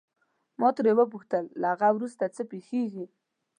[0.59, 3.05] ما ترې وپوښتل له هغه وروسته څه پېښیږي.